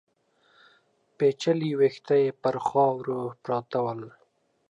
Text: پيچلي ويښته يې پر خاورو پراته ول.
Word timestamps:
پيچلي 1.17 1.71
ويښته 1.79 2.15
يې 2.23 2.29
پر 2.41 2.55
خاورو 2.67 3.19
پراته 3.43 3.79
ول. 3.85 4.01